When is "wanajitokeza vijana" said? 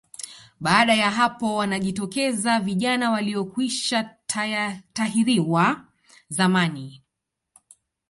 1.55-3.11